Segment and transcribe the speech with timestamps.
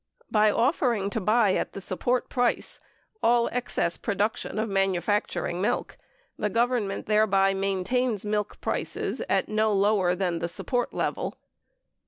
[0.31, 2.79] By offering to buy at the support price
[3.21, 5.95] all excess production of man ufacturing milk,
[6.39, 11.37] the Government thereby maintains milk prices at no lower than the support level.